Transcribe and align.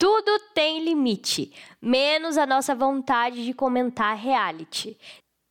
Tudo 0.00 0.40
tem 0.54 0.82
limite, 0.82 1.52
menos 1.78 2.38
a 2.38 2.46
nossa 2.46 2.74
vontade 2.74 3.44
de 3.44 3.52
comentar 3.52 4.16
reality. 4.16 4.96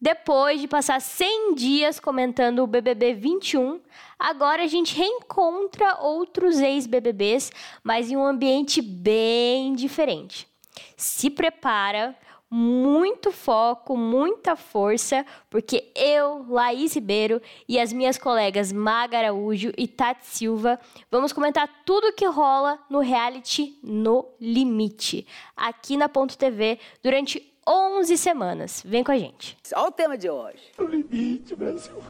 Depois 0.01 0.59
de 0.59 0.67
passar 0.67 0.99
100 0.99 1.53
dias 1.53 1.99
comentando 1.99 2.63
o 2.63 2.65
BBB 2.65 3.13
21, 3.13 3.79
agora 4.17 4.63
a 4.63 4.67
gente 4.67 4.95
reencontra 4.95 5.99
outros 6.01 6.59
ex-BBBs, 6.59 7.51
mas 7.83 8.09
em 8.09 8.17
um 8.17 8.25
ambiente 8.25 8.81
bem 8.81 9.75
diferente. 9.75 10.47
Se 10.97 11.29
prepara, 11.29 12.17
muito 12.49 13.31
foco, 13.31 13.95
muita 13.95 14.55
força, 14.55 15.25
porque 15.49 15.91
eu, 15.95 16.45
Laís 16.49 16.95
Ribeiro 16.95 17.41
e 17.67 17.79
as 17.79 17.93
minhas 17.93 18.17
colegas 18.17 18.71
Maga 18.71 19.19
Araújo 19.19 19.71
e 19.77 19.87
Tati 19.87 20.25
Silva 20.25 20.79
vamos 21.11 21.31
comentar 21.31 21.69
tudo 21.85 22.13
que 22.13 22.25
rola 22.25 22.79
no 22.89 22.99
reality 22.99 23.77
No 23.83 24.25
Limite, 24.39 25.27
aqui 25.55 25.95
na 25.95 26.09
Ponto 26.09 26.37
TV, 26.37 26.79
durante 27.03 27.45
11 27.67 28.17
semanas. 28.17 28.81
Vem 28.83 29.03
com 29.03 29.11
a 29.11 29.17
gente. 29.17 29.55
Olha 29.75 29.87
o 29.87 29.91
tema 29.91 30.17
de 30.17 30.29
hoje. 30.29 30.71
No 30.77 30.87
limite, 30.87 31.55
Brasil. 31.55 32.01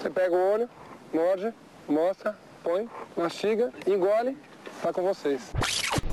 Você 0.00 0.08
pega 0.08 0.34
o 0.34 0.52
olho, 0.52 0.70
morde, 1.12 1.52
mostra, 1.88 2.38
põe, 2.62 2.88
mastiga, 3.16 3.72
engole, 3.84 4.36
tá 4.80 4.92
com 4.92 5.02
vocês. 5.02 5.52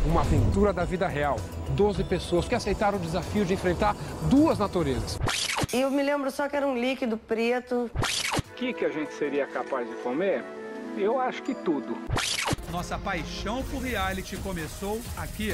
Uma 0.06 0.22
aventura 0.22 0.72
da 0.72 0.86
vida 0.86 1.08
real. 1.08 1.38
12 1.76 2.04
pessoas 2.04 2.48
que 2.48 2.56
aceitaram 2.56 2.98
o 2.98 3.02
desafio 3.02 3.46
de 3.46 3.54
enfrentar 3.54 3.96
duas 4.30 4.58
naturezas. 4.58 5.20
E 5.74 5.82
eu 5.82 5.92
me 5.92 6.02
lembro 6.02 6.32
só 6.32 6.48
que 6.48 6.56
era 6.56 6.66
um 6.66 6.78
líquido 6.78 7.18
preto. 7.18 7.92
O 7.94 8.54
que, 8.56 8.74
que 8.74 8.86
a 8.86 8.90
gente 8.90 9.14
seria 9.14 9.46
capaz 9.46 9.88
de 9.88 9.96
comer? 9.98 10.44
Eu 10.98 11.20
acho 11.20 11.44
que 11.44 11.54
tudo. 11.54 11.98
Nossa 12.72 12.98
paixão 12.98 13.64
por 13.64 13.82
reality 13.82 14.38
começou 14.38 15.00
aqui. 15.18 15.52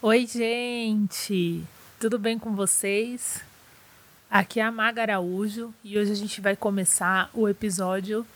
Oi, 0.00 0.26
gente! 0.26 1.64
Tudo 1.98 2.18
bem 2.18 2.38
com 2.38 2.54
vocês? 2.54 3.42
Aqui 4.30 4.60
é 4.60 4.62
a 4.62 4.70
Maga 4.70 5.02
Araújo 5.02 5.72
e 5.82 5.98
hoje 5.98 6.12
a 6.12 6.16
gente 6.16 6.40
vai 6.40 6.56
começar 6.56 7.30
o 7.32 7.48
episódio 7.48 8.26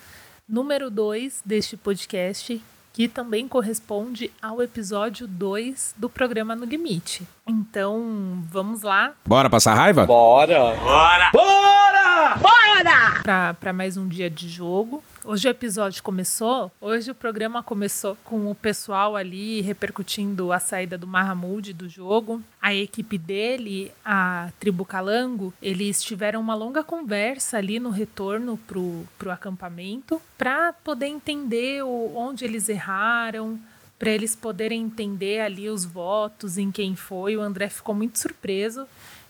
número 0.48 0.90
2 0.90 1.42
deste 1.44 1.76
podcast, 1.76 2.62
que 2.98 3.06
também 3.06 3.46
corresponde 3.46 4.28
ao 4.42 4.60
episódio 4.60 5.28
2 5.28 5.94
do 5.96 6.10
programa 6.10 6.56
No 6.56 6.64
Limite. 6.64 7.24
Então, 7.46 8.42
vamos 8.50 8.82
lá. 8.82 9.12
Bora 9.24 9.48
passar 9.48 9.74
raiva? 9.74 10.04
Bora! 10.04 10.74
Bora! 10.74 11.30
Bora! 11.32 12.38
Bora! 12.42 13.54
Para 13.54 13.72
mais 13.72 13.96
um 13.96 14.08
dia 14.08 14.28
de 14.28 14.48
jogo. 14.48 15.00
Hoje 15.30 15.46
o 15.46 15.50
episódio 15.50 16.02
começou, 16.02 16.72
hoje 16.80 17.10
o 17.10 17.14
programa 17.14 17.62
começou 17.62 18.16
com 18.24 18.50
o 18.50 18.54
pessoal 18.54 19.14
ali 19.14 19.60
repercutindo 19.60 20.50
a 20.50 20.58
saída 20.58 20.96
do 20.96 21.06
Mahamud 21.06 21.74
do 21.74 21.86
jogo. 21.86 22.42
A 22.62 22.74
equipe 22.74 23.18
dele, 23.18 23.92
a 24.02 24.50
Tribo 24.58 24.86
Calango, 24.86 25.52
eles 25.60 26.02
tiveram 26.02 26.40
uma 26.40 26.54
longa 26.54 26.82
conversa 26.82 27.58
ali 27.58 27.78
no 27.78 27.90
retorno 27.90 28.56
pro, 28.66 29.06
pro 29.18 29.30
acampamento 29.30 30.18
para 30.38 30.72
poder 30.72 31.08
entender 31.08 31.84
o, 31.84 32.16
onde 32.16 32.46
eles 32.46 32.66
erraram, 32.70 33.60
para 33.98 34.08
eles 34.08 34.34
poderem 34.34 34.80
entender 34.80 35.40
ali 35.40 35.68
os 35.68 35.84
votos, 35.84 36.56
em 36.56 36.70
quem 36.70 36.96
foi. 36.96 37.36
O 37.36 37.42
André 37.42 37.68
ficou 37.68 37.94
muito 37.94 38.18
surpreso 38.18 38.86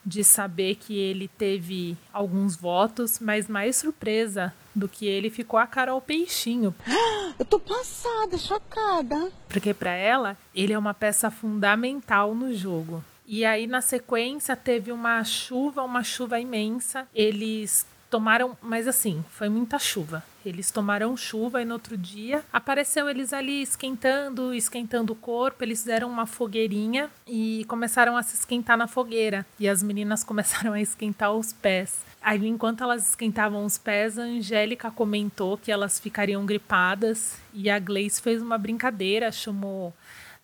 de 0.08 0.24
saber 0.24 0.76
que 0.76 0.98
ele 0.98 1.28
teve 1.28 1.96
alguns 2.12 2.56
votos, 2.56 3.18
mas 3.20 3.46
mais 3.46 3.76
surpresa 3.76 4.54
do 4.74 4.88
que 4.88 5.06
ele 5.06 5.28
ficou 5.28 5.58
a 5.58 5.66
Carol 5.66 6.00
Peixinho. 6.00 6.74
Eu 7.38 7.44
tô 7.44 7.60
passada, 7.60 8.38
chocada. 8.38 9.30
Porque 9.48 9.74
para 9.74 9.92
ela, 9.92 10.36
ele 10.54 10.72
é 10.72 10.78
uma 10.78 10.94
peça 10.94 11.30
fundamental 11.30 12.34
no 12.34 12.52
jogo. 12.54 13.04
E 13.26 13.44
aí 13.44 13.66
na 13.66 13.82
sequência 13.82 14.56
teve 14.56 14.90
uma 14.90 15.22
chuva, 15.22 15.82
uma 15.82 16.02
chuva 16.02 16.40
imensa. 16.40 17.06
Eles 17.14 17.86
tomaram, 18.10 18.56
mas 18.62 18.88
assim, 18.88 19.24
foi 19.30 19.48
muita 19.48 19.78
chuva. 19.78 20.22
Eles 20.44 20.70
tomaram 20.70 21.16
chuva 21.16 21.60
e 21.60 21.64
no 21.64 21.74
outro 21.74 21.96
dia 21.96 22.42
apareceu 22.52 23.08
eles 23.08 23.32
ali 23.32 23.60
esquentando, 23.62 24.54
esquentando 24.54 25.12
o 25.12 25.16
corpo. 25.16 25.62
Eles 25.62 25.80
fizeram 25.80 26.08
uma 26.08 26.26
fogueirinha 26.26 27.10
e 27.26 27.64
começaram 27.68 28.16
a 28.16 28.22
se 28.22 28.34
esquentar 28.34 28.76
na 28.76 28.86
fogueira. 28.86 29.44
E 29.58 29.68
as 29.68 29.82
meninas 29.82 30.24
começaram 30.24 30.72
a 30.72 30.80
esquentar 30.80 31.32
os 31.32 31.52
pés. 31.52 32.06
Aí, 32.20 32.46
enquanto 32.46 32.82
elas 32.82 33.10
esquentavam 33.10 33.64
os 33.64 33.78
pés, 33.78 34.18
a 34.18 34.22
Angélica 34.22 34.90
comentou 34.90 35.56
que 35.56 35.70
elas 35.70 36.00
ficariam 36.00 36.44
gripadas 36.44 37.36
e 37.54 37.70
a 37.70 37.78
Gleice 37.78 38.20
fez 38.20 38.42
uma 38.42 38.58
brincadeira, 38.58 39.30
chamou 39.30 39.94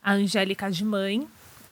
a 0.02 0.12
Angélica 0.12 0.70
de 0.70 0.84
mãe. 0.84 1.26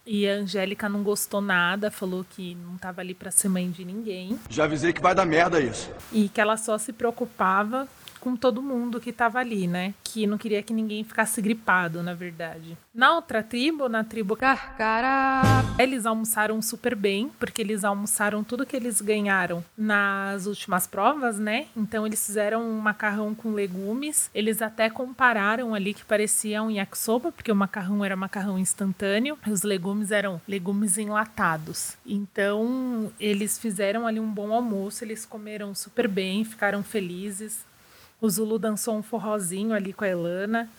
E 0.05 0.29
a 0.29 0.35
Angélica 0.35 0.89
não 0.89 1.03
gostou 1.03 1.41
nada, 1.41 1.91
falou 1.91 2.27
que 2.29 2.57
não 2.57 2.75
estava 2.75 3.01
ali 3.01 3.15
para 3.15 3.31
ser 3.31 3.49
mãe 3.49 3.71
de 3.71 3.85
ninguém. 3.85 4.39
Já 4.51 4.65
avisei 4.65 4.93
que 4.93 5.01
vai 5.01 5.15
dar 5.15 5.25
merda 5.25 5.61
isso. 5.61 5.91
E 6.13 6.29
que 6.29 6.41
ela 6.41 6.57
só 6.57 6.77
se 6.77 6.93
preocupava 6.93 7.87
com 8.23 8.37
todo 8.37 8.63
mundo 8.63 9.01
que 9.01 9.11
estava 9.11 9.41
ali, 9.41 9.67
né? 9.67 9.93
Que 10.05 10.29
não 10.29 10.39
queria 10.39 10.63
que 10.63 10.73
ninguém 10.73 11.03
ficasse 11.03 11.43
gripado, 11.43 12.05
na 12.05 12.15
verdade. 12.15 12.79
Na 12.95 13.17
outra 13.17 13.43
tribo, 13.43 13.89
na 13.89 14.05
tribo 14.05 14.37
Carcara, 14.37 15.43
eles 15.77 16.07
almoçaram 16.07 16.63
super 16.63 16.95
bem, 16.95 17.33
porque 17.41 17.61
eles 17.61 17.83
almoçaram 17.83 18.45
tudo 18.45 18.65
que 18.65 18.77
eles 18.77 19.01
ganharam 19.01 19.65
nas 19.77 20.47
últimas 20.47 20.87
provas, 20.87 21.37
né? 21.37 21.67
Então 21.77 22.07
eles 22.07 22.25
fizeram 22.25 22.63
um 22.63 22.79
macarrão 22.79 23.35
com 23.35 23.55
legumes. 23.55 24.31
Eles 24.33 24.63
até 24.63 24.89
compararam 24.89 25.75
ali 25.75 25.93
que 25.93 26.05
parecia 26.05 26.63
um 26.63 26.71
yakisoba, 26.71 27.33
porque 27.33 27.51
o 27.51 27.57
macarrão 27.57 28.05
era 28.05 28.15
macarrão 28.15 28.57
instantâneo, 28.57 29.37
e 29.45 29.51
os 29.51 29.63
legumes 29.63 30.13
eram 30.13 30.41
legumes 30.47 30.97
enlatados. 30.97 31.97
Então 32.07 33.11
eles 33.19 33.59
fizeram 33.59 34.07
ali 34.07 34.21
um 34.21 34.31
bom 34.31 34.53
almoço, 34.53 35.03
eles 35.03 35.27
comeram 35.27 35.75
super 35.75 36.07
bem, 36.07 36.45
ficaram 36.45 36.85
felizes. 36.85 37.65
O 38.23 38.31
Zulu 38.31 38.57
dançou 38.57 38.97
um 38.97 39.03
forrozinho 39.03 39.75
ali 39.75 39.93
com 39.93 40.05
a 40.05 40.09
Elana. 40.09 40.71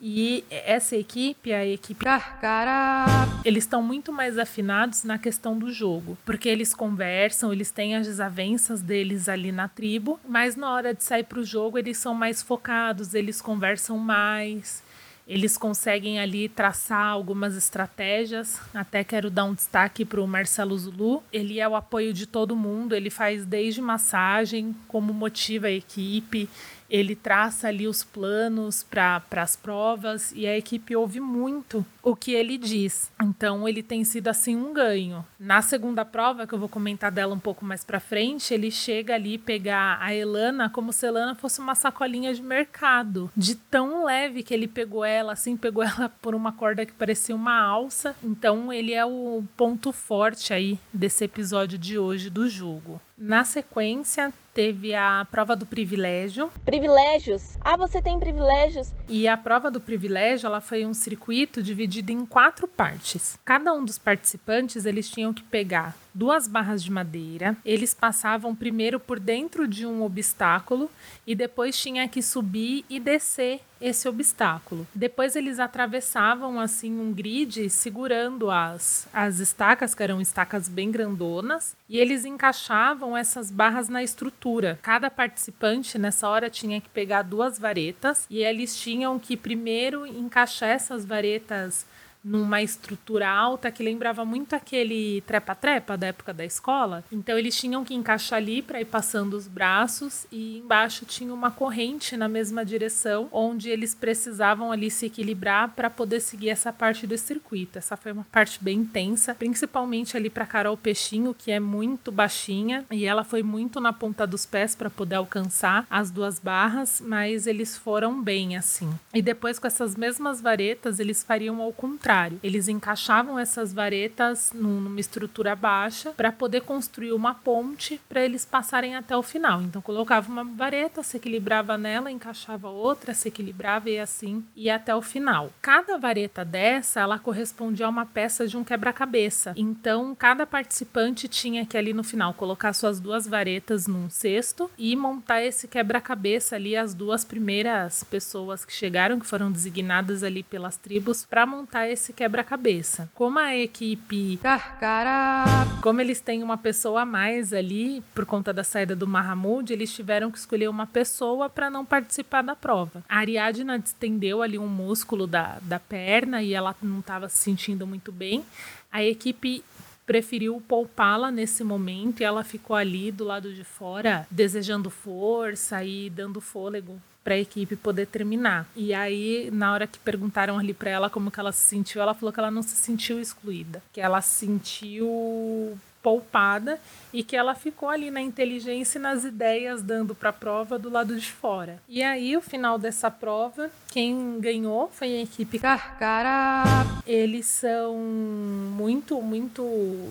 E 0.00 0.42
essa 0.50 0.96
equipe, 0.96 1.52
a 1.52 1.64
equipe 1.64 2.02
Carcara, 2.02 3.04
eles 3.44 3.64
estão 3.64 3.82
muito 3.82 4.10
mais 4.10 4.38
afinados 4.38 5.04
na 5.04 5.18
questão 5.18 5.58
do 5.58 5.70
jogo, 5.70 6.16
porque 6.24 6.48
eles 6.48 6.74
conversam, 6.74 7.52
eles 7.52 7.70
têm 7.70 7.96
as 7.96 8.06
desavenças 8.06 8.80
deles 8.80 9.28
ali 9.28 9.52
na 9.52 9.68
tribo, 9.68 10.18
mas 10.26 10.56
na 10.56 10.70
hora 10.70 10.94
de 10.94 11.04
sair 11.04 11.24
para 11.24 11.38
o 11.38 11.44
jogo 11.44 11.78
eles 11.78 11.98
são 11.98 12.14
mais 12.14 12.42
focados, 12.42 13.12
eles 13.12 13.42
conversam 13.42 13.98
mais, 13.98 14.82
eles 15.26 15.56
conseguem 15.58 16.20
ali 16.20 16.48
traçar 16.48 17.06
algumas 17.06 17.56
estratégias. 17.56 18.60
Até 18.72 19.02
quero 19.02 19.28
dar 19.28 19.44
um 19.44 19.54
destaque 19.54 20.04
para 20.04 20.20
o 20.20 20.26
Marcelo 20.26 20.78
Zulu. 20.78 21.20
Ele 21.32 21.58
é 21.58 21.66
o 21.66 21.74
apoio 21.74 22.12
de 22.12 22.26
todo 22.26 22.54
mundo, 22.54 22.94
ele 22.94 23.10
faz 23.10 23.44
desde 23.44 23.82
massagem, 23.82 24.74
como 24.86 25.12
motiva 25.12 25.66
a 25.66 25.72
equipe 25.72 26.48
ele 26.88 27.14
traça 27.14 27.68
ali 27.68 27.86
os 27.86 28.02
planos 28.02 28.82
para 28.82 29.22
as 29.32 29.56
provas 29.56 30.32
e 30.34 30.46
a 30.46 30.56
equipe 30.56 30.94
ouve 30.94 31.20
muito 31.20 31.84
o 32.02 32.14
que 32.14 32.32
ele 32.32 32.56
diz. 32.56 33.10
Então 33.20 33.68
ele 33.68 33.82
tem 33.82 34.04
sido 34.04 34.28
assim 34.28 34.56
um 34.56 34.72
ganho. 34.72 35.26
Na 35.38 35.60
segunda 35.60 36.04
prova, 36.04 36.46
que 36.46 36.54
eu 36.54 36.58
vou 36.58 36.68
comentar 36.68 37.10
dela 37.10 37.34
um 37.34 37.38
pouco 37.38 37.64
mais 37.64 37.84
para 37.84 37.98
frente, 37.98 38.54
ele 38.54 38.70
chega 38.70 39.14
ali 39.14 39.38
pegar 39.38 39.98
a 40.00 40.14
Elana 40.14 40.70
como 40.70 40.92
se 40.92 41.06
Elana 41.06 41.34
fosse 41.34 41.58
uma 41.58 41.74
sacolinha 41.74 42.32
de 42.32 42.42
mercado, 42.42 43.30
de 43.36 43.56
tão 43.56 44.04
leve 44.04 44.42
que 44.42 44.54
ele 44.54 44.68
pegou 44.68 45.04
ela, 45.04 45.32
assim, 45.32 45.56
pegou 45.56 45.82
ela 45.84 46.08
por 46.08 46.34
uma 46.34 46.52
corda 46.52 46.86
que 46.86 46.92
parecia 46.92 47.34
uma 47.34 47.60
alça. 47.60 48.14
Então 48.22 48.72
ele 48.72 48.94
é 48.94 49.04
o 49.04 49.42
ponto 49.56 49.92
forte 49.92 50.52
aí 50.52 50.78
desse 50.92 51.24
episódio 51.24 51.76
de 51.76 51.98
hoje 51.98 52.30
do 52.30 52.48
jogo. 52.48 53.00
Na 53.18 53.44
sequência, 53.44 54.30
teve 54.52 54.94
a 54.94 55.26
prova 55.30 55.56
do 55.56 55.64
privilégio. 55.64 56.50
Privilégios. 56.66 57.56
Ah, 57.62 57.74
você 57.74 58.02
tem 58.02 58.20
privilégios. 58.20 58.92
E 59.08 59.26
a 59.26 59.38
prova 59.38 59.70
do 59.70 59.80
privilégio, 59.80 60.46
ela 60.46 60.60
foi 60.60 60.84
um 60.84 60.92
circuito 60.92 61.62
dividido 61.62 62.12
em 62.12 62.26
quatro 62.26 62.68
partes. 62.68 63.38
Cada 63.42 63.72
um 63.72 63.86
dos 63.86 63.96
participantes, 63.96 64.84
eles 64.84 65.08
tinham 65.08 65.32
que 65.32 65.42
pegar 65.42 65.96
duas 66.16 66.48
barras 66.48 66.82
de 66.82 66.90
madeira. 66.90 67.54
Eles 67.62 67.92
passavam 67.92 68.56
primeiro 68.56 68.98
por 68.98 69.20
dentro 69.20 69.68
de 69.68 69.86
um 69.86 70.02
obstáculo 70.02 70.90
e 71.26 71.34
depois 71.34 71.78
tinha 71.78 72.08
que 72.08 72.22
subir 72.22 72.86
e 72.88 72.98
descer 72.98 73.60
esse 73.78 74.08
obstáculo. 74.08 74.86
Depois 74.94 75.36
eles 75.36 75.58
atravessavam 75.58 76.58
assim 76.58 76.98
um 76.98 77.12
grid 77.12 77.68
segurando 77.68 78.50
as, 78.50 79.06
as 79.12 79.38
estacas, 79.38 79.94
que 79.94 80.02
eram 80.02 80.18
estacas 80.18 80.66
bem 80.66 80.90
grandonas, 80.90 81.76
e 81.86 81.98
eles 81.98 82.24
encaixavam 82.24 83.14
essas 83.14 83.50
barras 83.50 83.90
na 83.90 84.02
estrutura. 84.02 84.78
Cada 84.80 85.10
participante 85.10 85.98
nessa 85.98 86.26
hora 86.26 86.48
tinha 86.48 86.80
que 86.80 86.88
pegar 86.88 87.20
duas 87.20 87.58
varetas 87.58 88.26
e 88.30 88.38
eles 88.38 88.74
tinham 88.74 89.18
que 89.18 89.36
primeiro 89.36 90.06
encaixar 90.06 90.70
essas 90.70 91.04
varetas 91.04 91.84
numa 92.26 92.60
estrutura 92.60 93.28
alta 93.28 93.70
que 93.70 93.84
lembrava 93.84 94.24
muito 94.24 94.54
aquele 94.54 95.20
trepa-trepa 95.20 95.96
da 95.96 96.08
época 96.08 96.34
da 96.34 96.44
escola. 96.44 97.04
Então 97.12 97.38
eles 97.38 97.56
tinham 97.56 97.84
que 97.84 97.94
encaixar 97.94 98.38
ali 98.38 98.60
para 98.60 98.80
ir 98.80 98.86
passando 98.86 99.34
os 99.34 99.46
braços 99.46 100.26
e 100.32 100.58
embaixo 100.58 101.06
tinha 101.06 101.32
uma 101.32 101.52
corrente 101.52 102.16
na 102.16 102.28
mesma 102.28 102.64
direção, 102.64 103.28
onde 103.30 103.70
eles 103.70 103.94
precisavam 103.94 104.72
ali 104.72 104.90
se 104.90 105.06
equilibrar 105.06 105.70
para 105.70 105.88
poder 105.88 106.18
seguir 106.18 106.48
essa 106.48 106.72
parte 106.72 107.06
do 107.06 107.16
circuito. 107.16 107.78
Essa 107.78 107.96
foi 107.96 108.10
uma 108.10 108.26
parte 108.32 108.58
bem 108.60 108.80
intensa, 108.80 109.32
principalmente 109.32 110.16
ali 110.16 110.28
para 110.28 110.44
Carol 110.44 110.76
Peixinho, 110.76 111.32
que 111.32 111.52
é 111.52 111.60
muito 111.60 112.10
baixinha 112.10 112.84
e 112.90 113.04
ela 113.04 113.22
foi 113.22 113.44
muito 113.44 113.80
na 113.80 113.92
ponta 113.92 114.26
dos 114.26 114.44
pés 114.44 114.74
para 114.74 114.90
poder 114.90 115.14
alcançar 115.14 115.86
as 115.88 116.10
duas 116.10 116.40
barras, 116.40 117.00
mas 117.04 117.46
eles 117.46 117.76
foram 117.76 118.20
bem 118.20 118.56
assim. 118.56 118.92
E 119.14 119.22
depois 119.22 119.60
com 119.60 119.68
essas 119.68 119.94
mesmas 119.94 120.40
varetas, 120.40 120.98
eles 120.98 121.22
fariam 121.22 121.62
ao 121.62 121.72
contrário 121.72 122.15
contrário. 122.16 122.40
Eles 122.42 122.68
encaixavam 122.68 123.38
essas 123.38 123.72
varetas 123.72 124.50
numa 124.54 124.98
estrutura 125.00 125.54
baixa 125.54 126.12
para 126.12 126.32
poder 126.32 126.62
construir 126.62 127.12
uma 127.12 127.34
ponte 127.34 128.00
para 128.08 128.24
eles 128.24 128.44
passarem 128.44 128.96
até 128.96 129.16
o 129.16 129.22
final. 129.22 129.62
Então 129.62 129.82
colocava 129.82 130.30
uma 130.30 130.44
vareta, 130.44 131.02
se 131.02 131.16
equilibrava 131.16 131.76
nela, 131.76 132.10
encaixava 132.10 132.68
outra, 132.68 133.12
se 133.12 133.28
equilibrava 133.28 133.90
e 133.90 133.98
assim 133.98 134.44
ia 134.54 134.76
até 134.76 134.94
o 134.94 135.02
final. 135.02 135.50
Cada 135.60 135.98
vareta 135.98 136.44
dessa, 136.44 137.00
ela 137.00 137.18
correspondia 137.18 137.86
a 137.86 137.90
uma 137.90 138.06
peça 138.06 138.46
de 138.46 138.56
um 138.56 138.64
quebra-cabeça. 138.64 139.52
Então 139.56 140.14
cada 140.14 140.46
participante 140.46 141.28
tinha 141.28 141.66
que 141.66 141.76
ali 141.76 141.92
no 141.92 142.04
final 142.04 142.32
colocar 142.34 142.72
suas 142.72 142.98
duas 142.98 143.26
varetas 143.26 143.86
num 143.86 144.08
cesto 144.08 144.70
e 144.78 144.96
montar 144.96 145.42
esse 145.42 145.68
quebra-cabeça 145.68 146.56
ali 146.56 146.76
as 146.76 146.94
duas 146.94 147.24
primeiras 147.24 148.04
pessoas 148.04 148.64
que 148.64 148.72
chegaram, 148.72 149.18
que 149.18 149.26
foram 149.26 149.50
designadas 149.50 150.22
ali 150.22 150.42
pelas 150.42 150.76
tribos 150.76 151.24
para 151.24 151.46
montar 151.46 151.88
esse 151.88 152.05
esse 152.06 152.12
quebra-cabeça. 152.12 153.10
Como 153.14 153.38
a 153.38 153.56
equipe 153.56 154.36
Carcara, 154.40 155.44
como 155.82 156.00
eles 156.00 156.20
têm 156.20 156.42
uma 156.42 156.56
pessoa 156.56 157.02
a 157.02 157.04
mais 157.06 157.52
ali 157.52 158.00
por 158.14 158.24
conta 158.24 158.52
da 158.52 158.62
saída 158.62 158.94
do 158.94 159.08
Mahamud, 159.08 159.72
eles 159.72 159.92
tiveram 159.92 160.30
que 160.30 160.38
escolher 160.38 160.68
uma 160.68 160.86
pessoa 160.86 161.50
para 161.50 161.68
não 161.68 161.84
participar 161.84 162.42
da 162.42 162.54
prova. 162.54 163.02
A 163.08 163.18
Ariadna 163.18 163.78
distendeu 163.78 164.40
ali 164.40 164.56
um 164.56 164.68
músculo 164.68 165.26
da, 165.26 165.58
da 165.62 165.80
perna 165.80 166.42
e 166.42 166.54
ela 166.54 166.76
não 166.80 167.00
estava 167.00 167.28
se 167.28 167.38
sentindo 167.38 167.86
muito 167.86 168.12
bem. 168.12 168.44
A 168.92 169.02
equipe 169.02 169.64
preferiu 170.06 170.62
poupá-la 170.68 171.32
nesse 171.32 171.64
momento 171.64 172.20
e 172.20 172.24
ela 172.24 172.44
ficou 172.44 172.76
ali 172.76 173.10
do 173.10 173.24
lado 173.24 173.52
de 173.52 173.64
fora, 173.64 174.24
desejando 174.30 174.88
força 174.90 175.82
e 175.82 176.08
dando 176.08 176.40
fôlego 176.40 177.00
para 177.26 177.34
a 177.34 177.38
equipe 177.38 177.74
poder 177.74 178.06
terminar. 178.06 178.68
E 178.76 178.94
aí, 178.94 179.50
na 179.52 179.72
hora 179.72 179.84
que 179.84 179.98
perguntaram 179.98 180.60
ali 180.60 180.72
para 180.72 180.90
ela 180.90 181.10
como 181.10 181.28
que 181.28 181.40
ela 181.40 181.50
se 181.50 181.58
sentiu, 181.58 182.00
ela 182.00 182.14
falou 182.14 182.32
que 182.32 182.38
ela 182.38 182.52
não 182.52 182.62
se 182.62 182.76
sentiu 182.76 183.20
excluída, 183.20 183.82
que 183.92 184.00
ela 184.00 184.20
se 184.20 184.46
sentiu 184.46 185.76
poupada 186.00 186.78
e 187.12 187.24
que 187.24 187.34
ela 187.34 187.52
ficou 187.56 187.88
ali 187.88 188.12
na 188.12 188.20
inteligência 188.20 188.96
e 188.96 189.02
nas 189.02 189.24
ideias 189.24 189.82
dando 189.82 190.14
para 190.14 190.30
a 190.30 190.32
prova 190.32 190.78
do 190.78 190.88
lado 190.88 191.18
de 191.18 191.32
fora. 191.32 191.82
E 191.88 192.00
aí, 192.00 192.36
o 192.36 192.40
final 192.40 192.78
dessa 192.78 193.10
prova, 193.10 193.72
quem 193.88 194.38
ganhou 194.38 194.88
foi 194.92 195.08
a 195.16 195.22
equipe 195.22 195.58
Carcara. 195.58 196.62
Eles 197.04 197.46
são 197.46 197.96
muito, 197.96 199.20
muito 199.20 199.64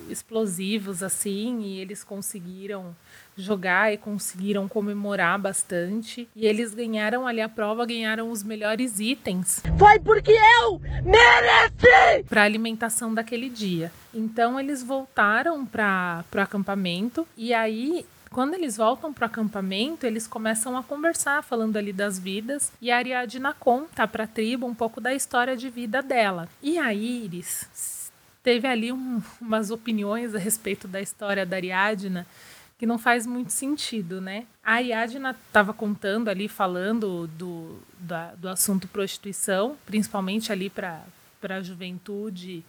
explosivos 0.09 1.01
assim 1.01 1.61
e 1.61 1.79
eles 1.79 2.03
conseguiram 2.03 2.93
jogar 3.37 3.93
e 3.93 3.97
conseguiram 3.97 4.67
comemorar 4.67 5.39
bastante. 5.39 6.27
E 6.35 6.45
eles 6.45 6.73
ganharam 6.73 7.27
ali 7.27 7.41
a 7.41 7.49
prova, 7.49 7.85
ganharam 7.85 8.29
os 8.29 8.43
melhores 8.43 8.99
itens. 8.99 9.61
Foi 9.77 9.99
porque 9.99 10.35
eu 10.61 10.79
mereci! 11.03 12.23
Para 12.27 12.43
alimentação 12.43 13.13
daquele 13.13 13.49
dia. 13.49 13.91
Então 14.13 14.59
eles 14.59 14.81
voltaram 14.81 15.65
para 15.65 16.23
o 16.33 16.39
acampamento 16.39 17.27
e 17.37 17.53
aí 17.53 18.05
quando 18.31 18.53
eles 18.53 18.75
voltam 18.75 19.13
para 19.13 19.23
o 19.23 19.27
acampamento, 19.27 20.05
eles 20.05 20.27
começam 20.27 20.75
a 20.75 20.83
conversar, 20.83 21.41
falando 21.41 21.77
ali 21.77 21.93
das 21.93 22.19
vidas, 22.19 22.69
e 22.81 22.91
a 22.91 22.97
Ariadna 22.97 23.53
conta 23.57 24.05
para 24.05 24.25
a 24.25 24.27
tribo 24.27 24.67
um 24.67 24.75
pouco 24.75 24.99
da 24.99 25.13
história 25.13 25.55
de 25.55 25.69
vida 25.69 26.01
dela. 26.01 26.49
E 26.61 26.77
a 26.77 26.93
Iris 26.93 28.11
teve 28.43 28.67
ali 28.67 28.91
um, 28.91 29.21
umas 29.39 29.71
opiniões 29.71 30.35
a 30.35 30.37
respeito 30.37 30.85
da 30.85 30.99
história 30.99 31.45
da 31.45 31.55
Ariadna 31.55 32.27
que 32.77 32.85
não 32.85 32.97
faz 32.97 33.25
muito 33.25 33.51
sentido, 33.51 34.19
né? 34.19 34.45
A 34.63 34.73
Ariadna 34.73 35.35
estava 35.47 35.73
contando 35.73 36.29
ali, 36.29 36.47
falando 36.47 37.27
do, 37.27 37.79
da, 37.99 38.35
do 38.35 38.49
assunto 38.49 38.87
prostituição, 38.87 39.77
principalmente 39.85 40.51
ali 40.51 40.69
para 40.69 41.03
a 41.43 41.61
juventude 41.61 42.63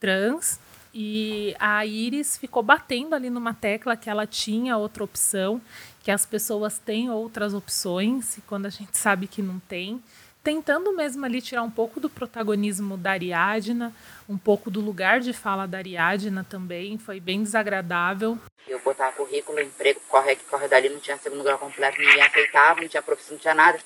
trans, 0.00 0.58
e 0.94 1.54
a 1.58 1.84
Iris 1.86 2.36
ficou 2.36 2.62
batendo 2.62 3.14
ali 3.14 3.30
numa 3.30 3.54
tecla 3.54 3.96
que 3.96 4.10
ela 4.10 4.26
tinha 4.26 4.76
outra 4.76 5.04
opção, 5.04 5.60
que 6.02 6.10
as 6.10 6.26
pessoas 6.26 6.78
têm 6.78 7.10
outras 7.10 7.54
opções, 7.54 8.36
e 8.38 8.40
quando 8.42 8.66
a 8.66 8.70
gente 8.70 8.96
sabe 8.98 9.26
que 9.26 9.40
não 9.40 9.58
tem, 9.60 10.02
tentando 10.42 10.94
mesmo 10.94 11.24
ali 11.24 11.40
tirar 11.40 11.62
um 11.62 11.70
pouco 11.70 12.00
do 12.00 12.10
protagonismo 12.10 12.96
da 12.96 13.12
Ariadna, 13.12 13.94
um 14.28 14.36
pouco 14.36 14.70
do 14.70 14.80
lugar 14.80 15.20
de 15.20 15.32
fala 15.32 15.66
da 15.66 15.78
Ariadna 15.78 16.44
também, 16.48 16.98
foi 16.98 17.20
bem 17.20 17.42
desagradável. 17.42 18.38
Eu 18.66 18.80
botava 18.80 19.12
currículo, 19.12 19.60
emprego, 19.60 20.00
corre 20.08 20.32
aqui, 20.32 20.44
corre 20.44 20.68
dali, 20.68 20.88
não 20.88 21.00
tinha 21.00 21.16
segundo 21.18 21.44
grau 21.44 21.58
completo, 21.58 22.00
ninguém 22.00 22.22
aceitava, 22.22 22.80
não 22.80 22.88
tinha 22.88 23.02
profissão, 23.02 23.34
não 23.34 23.40
tinha 23.40 23.54
nada. 23.54 23.78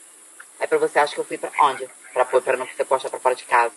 Aí 0.59 0.67
pra 0.67 0.79
você 0.79 0.99
acha 0.99 1.15
que 1.15 1.21
eu 1.21 1.25
fui 1.25 1.39
pra 1.39 1.51
onde? 1.61 1.89
Pra, 2.13 2.25
pra 2.25 2.57
não 2.57 2.67
ser 2.77 2.85
posta 2.85 3.11
pra 3.11 3.21
fora 3.21 3.35
de 3.35 3.45
casa. 3.45 3.73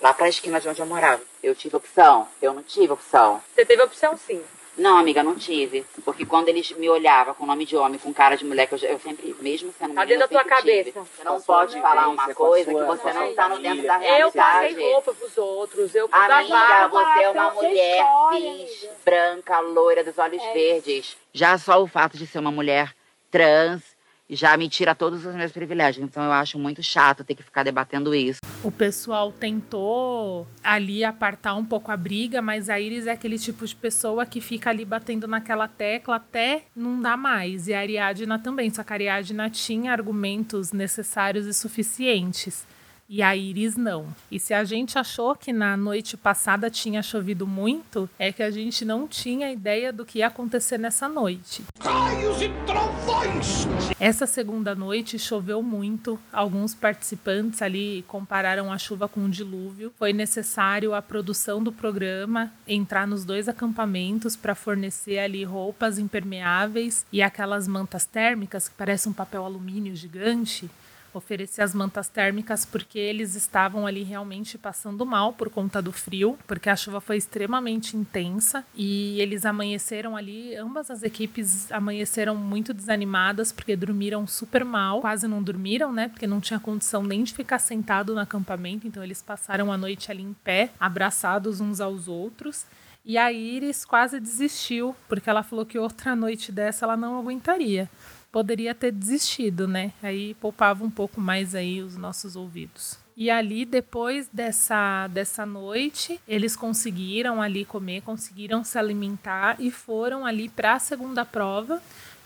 Lá 0.00 0.12
pra 0.12 0.28
esquina 0.28 0.60
de 0.60 0.68
onde 0.68 0.80
eu 0.80 0.86
morava. 0.86 1.22
Eu 1.42 1.54
tive 1.54 1.76
opção? 1.76 2.28
Eu 2.42 2.52
não 2.52 2.62
tive 2.62 2.92
opção. 2.92 3.40
Você 3.54 3.64
teve 3.64 3.82
opção 3.82 4.16
sim. 4.16 4.42
Não, 4.76 4.98
amiga, 4.98 5.22
não 5.22 5.36
tive. 5.36 5.84
Porque 6.04 6.26
quando 6.26 6.48
eles 6.48 6.72
me 6.72 6.88
olhavam 6.88 7.34
com 7.34 7.46
nome 7.46 7.64
de 7.64 7.76
homem, 7.76 7.98
com 7.98 8.12
cara 8.12 8.36
de 8.36 8.44
mulher, 8.44 8.68
eu, 8.70 8.78
eu 8.88 8.98
sempre, 8.98 9.34
mesmo 9.40 9.72
sendo 9.78 9.94
tá 9.94 10.04
dentro 10.04 10.20
da 10.20 10.28
tua 10.28 10.44
cabeça. 10.44 10.90
Tive. 10.90 10.92
Você 10.92 11.24
não 11.24 11.40
pode 11.40 11.80
falar 11.80 12.08
uma 12.08 12.34
coisa 12.34 12.74
que 12.74 12.84
você 12.84 13.12
não 13.12 13.26
está 13.26 13.48
no 13.48 13.58
dentro 13.60 13.86
da 13.86 13.96
realidade. 13.98 14.22
Eu 14.22 14.32
passei 14.32 14.92
roupa 14.92 15.14
pros 15.14 15.38
outros. 15.38 15.94
Eu 15.94 16.08
Amiga, 16.10 16.88
você 16.88 17.22
é 17.22 17.30
uma 17.30 17.50
mulher 17.52 18.06
cis, 18.32 18.88
branca, 19.04 19.60
loira, 19.60 20.02
dos 20.02 20.18
olhos 20.18 20.42
é 20.42 20.52
verdes. 20.52 21.16
Já 21.32 21.56
só 21.56 21.82
o 21.82 21.86
fato 21.86 22.16
de 22.16 22.26
ser 22.26 22.38
uma 22.38 22.50
mulher 22.50 22.94
trans 23.30 23.93
já 24.28 24.56
me 24.56 24.68
tira 24.68 24.94
todos 24.94 25.24
os 25.24 25.34
meus 25.34 25.52
privilégios. 25.52 26.04
Então 26.04 26.22
eu 26.22 26.32
acho 26.32 26.58
muito 26.58 26.82
chato 26.82 27.24
ter 27.24 27.34
que 27.34 27.42
ficar 27.42 27.62
debatendo 27.62 28.14
isso. 28.14 28.40
O 28.62 28.70
pessoal 28.70 29.30
tentou 29.30 30.46
ali 30.62 31.04
apartar 31.04 31.54
um 31.54 31.64
pouco 31.64 31.90
a 31.90 31.96
briga, 31.96 32.40
mas 32.40 32.70
a 32.70 32.80
Iris 32.80 33.06
é 33.06 33.12
aquele 33.12 33.38
tipo 33.38 33.66
de 33.66 33.76
pessoa 33.76 34.24
que 34.24 34.40
fica 34.40 34.70
ali 34.70 34.84
batendo 34.84 35.28
naquela 35.28 35.68
tecla 35.68 36.16
até 36.16 36.64
não 36.74 37.00
dá 37.00 37.16
mais. 37.16 37.68
E 37.68 37.74
a 37.74 37.80
Ariadna 37.80 38.38
também, 38.38 38.70
só 38.70 38.82
que 38.82 38.92
a 38.92 38.96
Ariadna 38.96 39.50
tinha 39.50 39.92
argumentos 39.92 40.72
necessários 40.72 41.46
e 41.46 41.52
suficientes 41.52 42.66
e 43.08 43.22
a 43.22 43.36
Iris 43.36 43.76
não. 43.76 44.06
E 44.30 44.38
se 44.38 44.54
a 44.54 44.64
gente 44.64 44.98
achou 44.98 45.34
que 45.34 45.52
na 45.52 45.76
noite 45.76 46.16
passada 46.16 46.70
tinha 46.70 47.02
chovido 47.02 47.46
muito, 47.46 48.08
é 48.18 48.32
que 48.32 48.42
a 48.42 48.50
gente 48.50 48.84
não 48.84 49.06
tinha 49.06 49.52
ideia 49.52 49.92
do 49.92 50.04
que 50.04 50.18
ia 50.18 50.26
acontecer 50.26 50.78
nessa 50.78 51.08
noite. 51.08 51.62
Raios 51.80 52.40
e 52.40 52.48
trovões! 52.66 53.66
Essa 54.00 54.26
segunda 54.26 54.74
noite 54.74 55.18
choveu 55.18 55.62
muito. 55.62 56.18
Alguns 56.32 56.74
participantes 56.74 57.62
ali 57.62 58.04
compararam 58.08 58.72
a 58.72 58.78
chuva 58.78 59.08
com 59.08 59.20
um 59.20 59.30
dilúvio. 59.30 59.92
Foi 59.98 60.12
necessário 60.12 60.94
a 60.94 61.02
produção 61.02 61.62
do 61.62 61.72
programa 61.72 62.52
entrar 62.66 63.06
nos 63.06 63.24
dois 63.24 63.48
acampamentos 63.48 64.36
para 64.36 64.54
fornecer 64.54 65.18
ali 65.18 65.44
roupas 65.44 65.98
impermeáveis 65.98 67.06
e 67.12 67.22
aquelas 67.22 67.68
mantas 67.68 68.04
térmicas 68.04 68.68
que 68.68 68.74
parecem 68.74 69.10
um 69.10 69.14
papel 69.14 69.44
alumínio 69.44 69.94
gigante 69.94 70.70
oferecer 71.18 71.62
as 71.62 71.74
mantas 71.74 72.08
térmicas 72.08 72.64
porque 72.64 72.98
eles 72.98 73.34
estavam 73.34 73.86
ali 73.86 74.02
realmente 74.02 74.58
passando 74.58 75.04
mal 75.04 75.32
por 75.32 75.50
conta 75.50 75.80
do 75.80 75.92
frio, 75.92 76.38
porque 76.46 76.68
a 76.68 76.76
chuva 76.76 77.00
foi 77.00 77.16
extremamente 77.16 77.96
intensa 77.96 78.64
e 78.74 79.20
eles 79.20 79.44
amanheceram 79.44 80.16
ali, 80.16 80.54
ambas 80.56 80.90
as 80.90 81.02
equipes 81.02 81.70
amanheceram 81.70 82.34
muito 82.34 82.72
desanimadas 82.72 83.52
porque 83.52 83.76
dormiram 83.76 84.26
super 84.26 84.64
mal, 84.64 85.00
quase 85.00 85.26
não 85.26 85.42
dormiram, 85.42 85.92
né? 85.92 86.08
Porque 86.08 86.26
não 86.26 86.40
tinha 86.40 86.60
condição 86.60 87.02
nem 87.02 87.22
de 87.22 87.32
ficar 87.32 87.58
sentado 87.58 88.14
no 88.14 88.20
acampamento, 88.20 88.86
então 88.86 89.02
eles 89.02 89.22
passaram 89.22 89.72
a 89.72 89.76
noite 89.76 90.10
ali 90.10 90.22
em 90.22 90.32
pé, 90.32 90.70
abraçados 90.78 91.60
uns 91.60 91.80
aos 91.80 92.08
outros. 92.08 92.66
E 93.04 93.18
a 93.18 93.30
Iris 93.30 93.84
quase 93.84 94.18
desistiu, 94.18 94.96
porque 95.08 95.28
ela 95.28 95.42
falou 95.42 95.66
que 95.66 95.78
outra 95.78 96.16
noite 96.16 96.50
dessa 96.50 96.86
ela 96.86 96.96
não 96.96 97.18
aguentaria 97.18 97.88
poderia 98.34 98.74
ter 98.74 98.90
desistido, 98.90 99.68
né? 99.68 99.92
Aí 100.02 100.34
poupava 100.34 100.82
um 100.82 100.90
pouco 100.90 101.20
mais 101.20 101.54
aí 101.54 101.80
os 101.80 101.96
nossos 101.96 102.34
ouvidos. 102.34 102.98
E 103.16 103.30
ali, 103.30 103.64
depois 103.64 104.28
dessa, 104.32 105.06
dessa 105.06 105.46
noite, 105.46 106.20
eles 106.26 106.56
conseguiram 106.56 107.40
ali 107.40 107.64
comer, 107.64 108.00
conseguiram 108.02 108.64
se 108.64 108.76
alimentar 108.76 109.54
e 109.60 109.70
foram 109.70 110.26
ali 110.26 110.48
para 110.48 110.74
a 110.74 110.78
segunda 110.80 111.24
prova, 111.24 111.80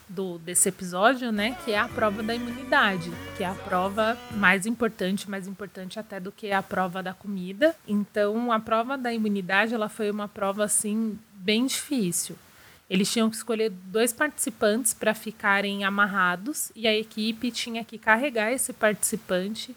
do, 0.09 0.39
desse 0.39 0.71
episódio, 0.71 1.31
né? 1.31 1.55
Que 1.67 1.73
é 1.73 1.79
a 1.79 1.87
prova 1.87 2.23
da 2.23 2.35
imunidade, 2.35 3.13
que 3.37 3.45
é 3.45 3.47
a 3.47 3.53
prova 3.53 4.17
mais 4.31 4.65
importante, 4.65 5.29
mais 5.29 5.47
importante 5.47 6.01
até 6.01 6.19
do 6.19 6.33
que 6.33 6.51
a 6.51 6.63
prova 6.63 7.03
da 7.03 7.13
comida. 7.13 7.77
Então, 7.87 8.51
a 8.51 8.59
prova 8.59 8.97
da 8.97 9.13
imunidade, 9.13 9.75
ela 9.75 9.91
foi 9.91 10.11
uma 10.11 10.27
prova 10.27 10.65
assim 10.65 11.19
bem 11.35 11.67
difícil. 11.67 12.37
Eles 12.89 13.13
tinham 13.13 13.29
que 13.29 13.37
escolher 13.37 13.71
dois 13.71 14.13
participantes 14.13 14.95
para 14.95 15.15
ficarem 15.15 15.85
amarrados 15.85 16.73
e 16.75 16.87
a 16.87 16.97
equipe 16.97 17.51
tinha 17.51 17.85
que 17.85 17.99
carregar 17.99 18.51
esse 18.51 18.73
participante 18.73 19.77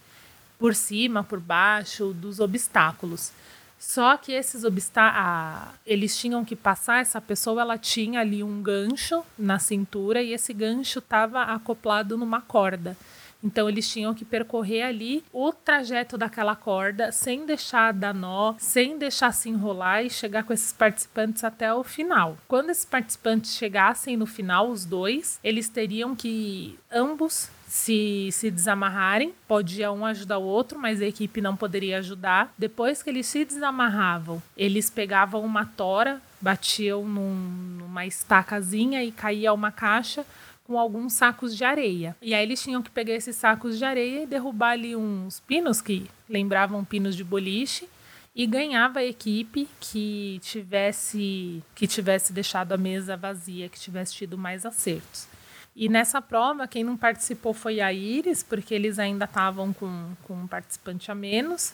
por 0.58 0.74
cima, 0.74 1.24
por 1.24 1.40
baixo 1.40 2.14
dos 2.14 2.40
obstáculos. 2.40 3.32
Só 3.78 4.16
que 4.16 4.32
esses 4.32 4.64
obstáculos, 4.64 5.74
eles 5.86 6.16
tinham 6.16 6.46
que 6.46 6.56
passar, 6.56 7.02
essa 7.02 7.20
pessoa 7.20 7.62
ela 7.62 7.80
tinha 7.80 8.20
ali 8.20 8.44
um 8.44 8.62
gancho 8.62 9.26
na 9.38 9.58
cintura 9.58 10.22
e 10.22 10.34
esse 10.34 10.54
gancho 10.54 11.00
estava 11.00 11.42
acoplado 11.42 12.16
numa 12.16 12.42
corda. 12.42 12.96
Então 13.44 13.68
eles 13.68 13.90
tinham 13.90 14.14
que 14.14 14.24
percorrer 14.24 14.84
ali 14.84 15.24
o 15.34 15.52
trajeto 15.52 16.18
daquela 16.18 16.56
corda 16.56 17.12
sem 17.12 17.46
deixar 17.46 17.94
dar 17.94 18.14
nó, 18.14 18.56
sem 18.58 18.98
deixar 18.98 19.34
se 19.34 19.50
enrolar 19.50 20.06
e 20.06 20.10
chegar 20.10 20.44
com 20.44 20.54
esses 20.54 20.74
participantes 20.74 21.44
até 21.44 21.74
o 21.74 21.84
final. 21.84 22.38
Quando 22.48 22.70
esses 22.70 22.86
participantes 22.86 23.56
chegassem 23.56 24.16
no 24.16 24.26
final, 24.26 24.70
os 24.70 24.86
dois, 24.86 25.40
eles 25.44 25.70
teriam 25.70 26.16
que 26.16 26.78
ambos 26.92 27.50
se, 27.72 28.28
se 28.34 28.52
desamarrarem, 28.52 29.34
podia 29.48 29.94
um 29.94 30.06
ajudar 30.06 30.38
o 30.38 30.44
outro, 30.44 30.78
mas 30.78 31.02
a 31.02 31.06
equipe 31.06 31.40
não 31.40 31.56
poderia 31.56 32.00
ajudar. 32.00 32.54
Depois 32.58 33.02
que 33.02 33.10
eles 33.10 33.26
se 33.28 33.46
desamarravam, 33.46 34.44
eles 34.58 34.90
pegavam 34.90 35.42
uma 35.42 35.66
tora, 35.66 36.22
batiam 36.42 37.06
num, 37.06 37.34
numa 37.80 38.06
estacazinha 38.06 39.02
e 39.06 39.12
caía 39.12 39.54
uma 39.54 39.72
caixa 39.72 40.26
com 40.72 40.80
alguns 40.80 41.12
sacos 41.12 41.56
de 41.56 41.66
areia. 41.66 42.16
E 42.22 42.34
aí 42.34 42.42
eles 42.42 42.64
tinham 42.64 42.82
que 42.82 42.90
pegar 42.90 43.14
esses 43.14 43.36
sacos 43.36 43.78
de 43.78 43.84
areia 43.84 44.24
e 44.24 44.26
derrubar 44.26 44.72
ali 44.72 44.96
uns 44.96 45.42
pinos 45.42 45.82
que 45.82 46.10
lembravam 46.30 46.86
pinos 46.86 47.14
de 47.14 47.26
boliche 47.26 47.90
e 48.34 48.48
ganhava 48.48 49.00
a 49.00 49.04
equipe 49.04 49.68
que 49.82 50.40
tivesse 50.42 51.62
que 51.76 51.86
tivesse 51.86 52.32
deixado 52.32 52.72
a 52.72 52.78
mesa 52.78 53.18
vazia, 53.18 53.68
que 53.68 53.78
tivesse 53.78 54.14
tido 54.14 54.38
mais 54.38 54.66
acertos. 54.66 55.28
E 55.76 55.90
nessa 55.90 56.22
prova, 56.22 56.66
quem 56.66 56.86
não 56.86 56.96
participou 56.96 57.54
foi 57.54 57.82
a 57.82 57.92
Iris, 57.92 58.42
porque 58.42 58.74
eles 58.74 58.98
ainda 58.98 59.26
estavam 59.26 59.74
com, 59.74 60.14
com 60.24 60.36
um 60.36 60.48
participante 60.48 61.12
a 61.12 61.16
menos, 61.16 61.74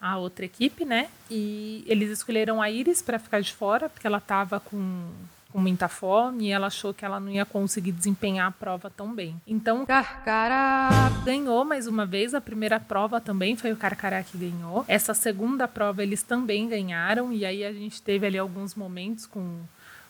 a 0.00 0.16
outra 0.16 0.46
equipe, 0.46 0.86
né? 0.86 1.10
E 1.30 1.84
eles 1.86 2.10
escolheram 2.10 2.60
a 2.60 2.70
Iris 2.70 3.02
para 3.02 3.18
ficar 3.18 3.40
de 3.40 3.52
fora, 3.52 3.90
porque 3.90 4.06
ela 4.06 4.18
estava 4.18 4.60
com, 4.60 5.10
com 5.52 5.58
muita 5.58 5.88
fome 5.88 6.46
e 6.46 6.50
ela 6.50 6.68
achou 6.68 6.94
que 6.94 7.04
ela 7.04 7.20
não 7.20 7.30
ia 7.30 7.44
conseguir 7.44 7.92
desempenhar 7.92 8.48
a 8.48 8.50
prova 8.50 8.90
tão 8.90 9.14
bem. 9.14 9.40
Então, 9.46 9.82
o 9.82 9.86
Carcará 9.86 10.90
ganhou 11.24 11.64
mais 11.64 11.86
uma 11.86 12.06
vez. 12.06 12.34
A 12.34 12.40
primeira 12.40 12.78
prova 12.78 13.20
também 13.20 13.56
foi 13.56 13.72
o 13.72 13.76
Carcará 13.76 14.22
que 14.22 14.38
ganhou. 14.38 14.84
Essa 14.88 15.14
segunda 15.14 15.66
prova 15.66 16.02
eles 16.02 16.22
também 16.22 16.68
ganharam, 16.68 17.32
e 17.32 17.44
aí 17.44 17.64
a 17.64 17.72
gente 17.72 18.00
teve 18.00 18.26
ali 18.26 18.38
alguns 18.38 18.74
momentos 18.74 19.26
com 19.26 19.60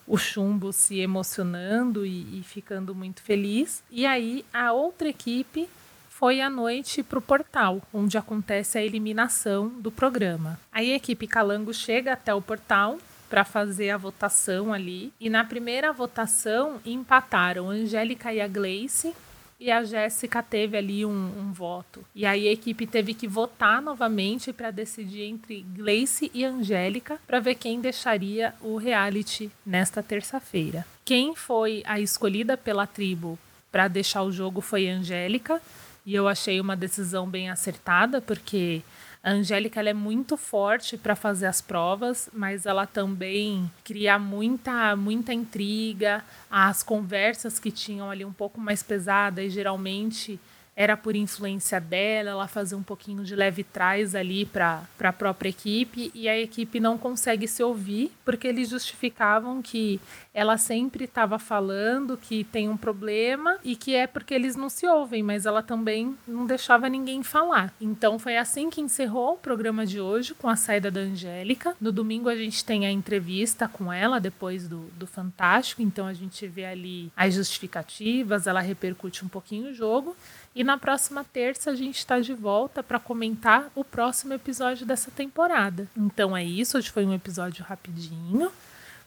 o 0.07 0.19
chumbo 0.19 0.73
se 0.73 0.99
emocionando 0.99 2.05
e, 2.05 2.41
e 2.41 2.43
ficando 2.43 2.95
muito 2.95 3.23
feliz. 3.23 3.83
E 3.91 4.05
aí 4.05 4.45
a 4.53 4.73
outra 4.73 5.09
equipe 5.09 5.69
foi 6.09 6.41
à 6.41 6.51
noite 6.51 7.03
para 7.03 7.19
o 7.19 7.23
portal, 7.23 7.81
onde 7.95 8.19
acontece 8.19 8.77
a 8.77 8.83
eliminação 8.83 9.69
do 9.69 9.91
programa. 9.91 10.61
Aí 10.71 10.93
a 10.93 10.97
equipe 10.97 11.27
Calango 11.27 11.73
chega 11.73 12.13
até 12.13 12.35
o 12.35 12.43
portal 12.43 12.99
para 13.31 13.45
fazer 13.45 13.91
a 13.91 13.97
votação 13.97 14.73
ali. 14.73 15.13
E 15.21 15.31
na 15.31 15.45
primeira 15.45 15.93
votação 15.93 16.81
empataram 16.85 17.71
Angélica 17.71 18.35
e 18.35 18.41
a 18.41 18.49
Gleice, 18.49 19.15
e 19.61 19.71
a 19.71 19.85
Jéssica 19.85 20.43
teve 20.43 20.77
ali 20.77 21.05
um, 21.05 21.11
um, 21.11 21.53
voto. 21.53 22.03
E 22.15 22.25
aí 22.25 22.49
a 22.49 22.53
equipe 22.53 22.87
teve 22.87 23.13
que 23.13 23.29
votar 23.29 23.83
novamente 23.83 24.55
para 24.55 24.71
decidir 24.71 25.25
entre 25.25 25.61
Gleice 25.75 26.31
e 26.33 26.45
Angélica 26.45 27.21
para 27.27 27.41
ver 27.41 27.57
quem 27.57 27.79
deixaria 27.79 28.55
o 28.63 28.77
reality 28.77 29.51
nesta 29.65 30.03
terça-feira. 30.03 30.87
Quem 31.05 31.37
foi 31.37 31.83
a 31.87 32.01
escolhida 32.01 32.57
pela 32.57 32.87
tribo 32.87 33.39
para 33.71 33.87
deixar 33.87 34.23
o 34.23 34.33
jogo 34.33 34.63
foi 34.63 34.89
Angélica, 34.89 35.61
e 36.07 36.15
eu 36.15 36.27
achei 36.27 36.59
uma 36.59 36.75
decisão 36.75 37.29
bem 37.29 37.51
acertada, 37.51 38.21
porque 38.23 38.83
a 39.23 39.33
Angélica 39.33 39.83
é 39.83 39.93
muito 39.93 40.37
forte 40.37 40.97
para 40.97 41.15
fazer 41.15 41.45
as 41.47 41.61
provas, 41.61 42.31
mas 42.33 42.65
ela 42.65 42.87
também 42.87 43.71
cria 43.85 44.19
muita, 44.19 44.97
muita 44.97 45.35
intriga. 45.35 46.25
As 46.51 46.83
conversas 46.83 47.59
que 47.59 47.71
tinham 47.71 48.11
ali 48.11 48.25
um 48.25 48.33
pouco 48.33 48.59
mais 48.59 48.83
pesadas 48.83 49.45
e 49.45 49.51
geralmente 49.51 50.41
era 50.81 50.97
por 50.97 51.15
influência 51.15 51.79
dela, 51.79 52.31
ela 52.31 52.49
fazia 52.49 52.75
um 52.75 52.83
pouquinho 52.83 53.23
de 53.23 53.37
leve 53.37 53.63
trás 53.63 54.15
ali 54.15 54.47
para 54.47 54.83
a 54.99 55.13
própria 55.13 55.51
equipe 55.51 56.11
e 56.15 56.27
a 56.27 56.41
equipe 56.41 56.81
não 56.81 56.97
consegue 56.97 57.47
se 57.47 57.63
ouvir 57.63 58.11
porque 58.25 58.49
eles 58.49 58.71
justificavam 58.71 59.61
que 59.61 60.01
ela 60.33 60.57
sempre 60.57 61.05
estava 61.05 61.39
falando 61.39 62.17
que 62.17 62.45
tem 62.45 62.67
um 62.67 62.79
problema 62.79 63.59
e 63.63 63.77
que 63.77 63.95
é 63.95 64.07
porque 64.07 64.33
eles 64.33 64.57
não 64.57 64.71
se 64.71 64.87
ouvem, 64.87 65.23
mas 65.23 65.45
ela 65.45 65.63
também 65.63 66.17
não 66.27 66.47
deixava 66.47 66.89
ninguém 66.89 67.23
falar. 67.23 67.75
Então 67.79 68.19
foi 68.19 68.39
assim 68.39 68.71
que 68.71 68.81
encerrou 68.81 69.35
o 69.35 69.37
programa 69.37 69.85
de 69.85 70.01
hoje 70.01 70.33
com 70.33 70.49
a 70.49 70.57
saída 70.57 70.91
da 70.91 71.01
Angélica. 71.01 71.77
No 71.79 71.93
domingo 71.93 72.31
a 72.31 72.37
gente 72.37 72.65
tem 72.65 72.87
a 72.87 72.91
entrevista 72.91 73.69
com 73.69 73.93
ela 73.93 74.19
depois 74.19 74.67
do, 74.67 74.89
do 74.97 75.07
Fantástico, 75.07 75.83
então 75.83 76.07
a 76.07 76.15
gente 76.15 76.47
vê 76.47 76.65
ali 76.65 77.13
as 77.15 77.35
justificativas, 77.35 78.47
ela 78.47 78.63
repercute 78.63 79.27
um 79.27 79.29
pouquinho 79.29 79.73
o 79.73 79.75
jogo. 79.75 80.17
E 80.55 80.65
na 80.65 80.77
próxima 80.77 81.25
terça 81.25 81.71
a 81.71 81.77
gente 81.77 81.99
está 81.99 82.19
de 82.19 82.35
volta 82.35 82.83
para 82.83 82.99
comentar 82.99 83.71
o 83.75 83.85
próximo 83.85 84.35
episódio 84.35 84.85
dessa 84.85 85.11
temporada. 85.11 85.89
Então 85.97 86.37
é 86.37 86.45
isso, 86.45 86.77
hoje 86.77 86.91
foi 86.91 87.05
um 87.05 87.15
episódio 87.15 87.65
rapidinho. 87.65 88.51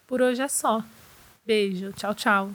Por 0.07 0.21
hoje 0.21 0.41
é 0.41 0.47
só. 0.47 0.83
Beijo, 1.45 1.91
tchau, 1.93 2.13
tchau. 2.13 2.51